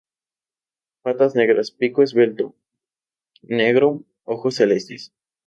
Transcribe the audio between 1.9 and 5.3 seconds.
esbelto negro, ojos celestes.